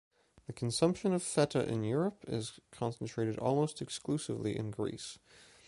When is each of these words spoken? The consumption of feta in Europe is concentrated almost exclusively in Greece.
The 0.47 0.53
consumption 0.53 1.13
of 1.13 1.21
feta 1.21 1.63
in 1.63 1.83
Europe 1.83 2.23
is 2.27 2.59
concentrated 2.71 3.37
almost 3.37 3.83
exclusively 3.83 4.57
in 4.57 4.71
Greece. 4.71 5.19